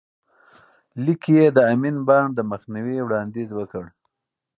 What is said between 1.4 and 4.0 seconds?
د امین بانډ د مخنیوي وړاندیز وکړ.